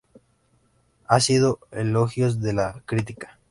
Ha 1.05 1.17
recibido 1.17 1.59
elogios 1.71 2.41
de 2.41 2.53
la 2.53 2.81
crítica. 2.87 3.37